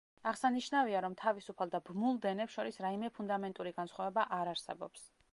აღსანიშნავია, 0.29 1.01
რომ 1.05 1.15
თავისუფალ 1.17 1.73
და 1.75 1.81
ბმულ 1.89 2.17
დენებს 2.23 2.55
შორის 2.59 2.79
რაიმე 2.85 3.11
ფუნდამენტური 3.17 3.75
განსხვავება 3.81 4.25
არ 4.39 4.51
არსებობს. 4.55 5.05